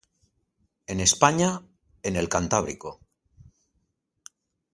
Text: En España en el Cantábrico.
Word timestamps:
En 0.87 0.99
España 0.99 1.61
en 2.01 2.15
el 2.15 2.27
Cantábrico. 2.27 3.01